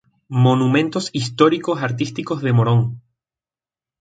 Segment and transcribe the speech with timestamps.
[0.45, 2.99] Monumentos históricos artísticos de Moron.